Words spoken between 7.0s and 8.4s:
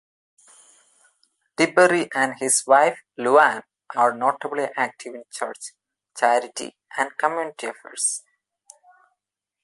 community affairs.